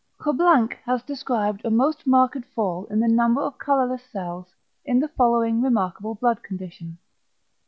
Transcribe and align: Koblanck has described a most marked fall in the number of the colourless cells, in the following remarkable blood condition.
Koblanck 0.19 0.73
has 0.83 1.03
described 1.03 1.63
a 1.63 1.69
most 1.69 2.07
marked 2.07 2.43
fall 2.55 2.85
in 2.85 2.99
the 2.99 3.07
number 3.07 3.39
of 3.39 3.53
the 3.53 3.63
colourless 3.63 4.01
cells, 4.03 4.55
in 4.83 4.99
the 4.99 5.07
following 5.09 5.61
remarkable 5.61 6.15
blood 6.15 6.41
condition. 6.41 6.97